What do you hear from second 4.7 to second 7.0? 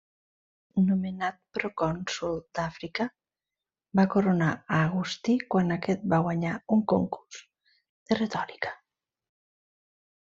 Agustí quan aquest va guanyar un